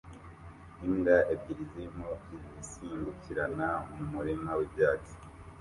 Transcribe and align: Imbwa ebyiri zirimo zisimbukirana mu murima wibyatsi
Imbwa 0.85 1.17
ebyiri 1.33 1.63
zirimo 1.71 2.09
zisimbukirana 2.57 3.67
mu 3.95 4.05
murima 4.13 4.51
wibyatsi 4.59 5.13